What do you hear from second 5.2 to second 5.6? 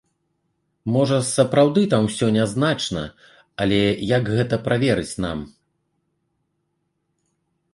нам?